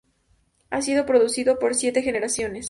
Ha 0.71 0.81
sido 0.81 1.05
producido 1.05 1.59
por 1.59 1.75
siete 1.75 2.01
generaciones. 2.01 2.59